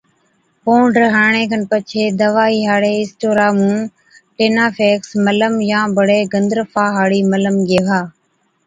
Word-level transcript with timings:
پونڊر 0.63 1.03
هڻڻي 1.15 1.43
کن 1.51 1.61
پڇي 1.71 2.03
دَوائِي 2.21 2.59
هاڙي 2.69 2.93
اسٽورا 3.01 3.47
مُون 3.57 3.75
ٽِينافيڪس 4.37 5.09
ملم 5.25 5.53
يان 5.69 5.85
بڙي 5.97 6.19
گندرفا 6.33 6.83
هاڙِي 6.97 7.21
ملم 7.31 7.55
گيهوا 7.69 8.01